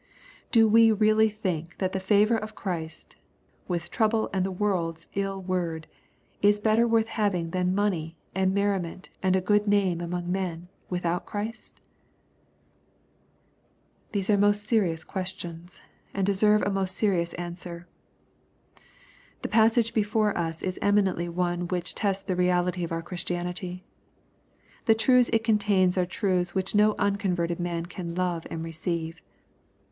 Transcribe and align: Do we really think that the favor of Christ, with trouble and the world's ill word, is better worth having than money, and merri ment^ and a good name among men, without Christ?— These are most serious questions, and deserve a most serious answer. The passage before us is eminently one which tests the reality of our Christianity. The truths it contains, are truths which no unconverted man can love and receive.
Do 0.51 0.67
we 0.67 0.91
really 0.91 1.29
think 1.29 1.77
that 1.77 1.91
the 1.91 1.99
favor 1.99 2.35
of 2.35 2.55
Christ, 2.55 3.17
with 3.67 3.91
trouble 3.91 4.31
and 4.33 4.43
the 4.43 4.49
world's 4.51 5.07
ill 5.13 5.39
word, 5.43 5.85
is 6.41 6.59
better 6.59 6.87
worth 6.87 7.05
having 7.09 7.51
than 7.51 7.75
money, 7.75 8.17
and 8.33 8.51
merri 8.51 8.79
ment^ 8.79 9.09
and 9.21 9.35
a 9.35 9.41
good 9.41 9.67
name 9.67 10.01
among 10.01 10.31
men, 10.31 10.69
without 10.89 11.27
Christ?— 11.27 11.81
These 14.11 14.31
are 14.31 14.39
most 14.39 14.67
serious 14.67 15.03
questions, 15.03 15.83
and 16.15 16.25
deserve 16.25 16.63
a 16.63 16.71
most 16.71 16.95
serious 16.95 17.35
answer. 17.35 17.87
The 19.43 19.49
passage 19.49 19.93
before 19.93 20.35
us 20.35 20.63
is 20.63 20.79
eminently 20.81 21.29
one 21.29 21.67
which 21.67 21.93
tests 21.93 22.23
the 22.23 22.35
reality 22.35 22.83
of 22.83 22.91
our 22.91 23.03
Christianity. 23.03 23.83
The 24.85 24.95
truths 24.95 25.29
it 25.31 25.43
contains, 25.43 25.95
are 25.95 26.07
truths 26.07 26.55
which 26.55 26.73
no 26.73 26.95
unconverted 26.97 27.59
man 27.59 27.85
can 27.85 28.15
love 28.15 28.47
and 28.49 28.63
receive. 28.63 29.21